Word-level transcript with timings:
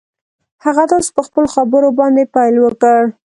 هغه 0.63 0.83
داسې 0.91 1.09
په 1.15 1.21
خپلو 1.27 1.47
خبرو 1.55 1.89
باندې 1.99 2.31
پيل 2.35 2.55
وکړ. 2.61 3.01